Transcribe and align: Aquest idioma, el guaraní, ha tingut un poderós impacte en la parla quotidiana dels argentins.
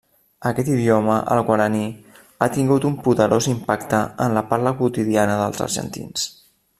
Aquest 0.51 0.69
idioma, 0.75 1.17
el 1.35 1.41
guaraní, 1.49 1.83
ha 2.45 2.49
tingut 2.57 2.89
un 2.91 2.97
poderós 3.09 3.49
impacte 3.53 4.03
en 4.27 4.37
la 4.39 4.47
parla 4.55 4.73
quotidiana 4.81 5.37
dels 5.45 5.63
argentins. 5.71 6.29